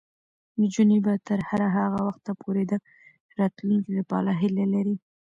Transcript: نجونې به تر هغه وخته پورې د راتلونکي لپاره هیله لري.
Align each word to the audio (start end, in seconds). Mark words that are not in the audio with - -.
نجونې 0.59 0.97
به 1.05 1.13
تر 1.27 1.39
هغه 1.79 1.99
وخته 2.07 2.31
پورې 2.41 2.63
د 2.71 2.73
راتلونکي 3.39 3.91
لپاره 3.99 4.29
هیله 4.41 4.65
لري. 4.73 4.95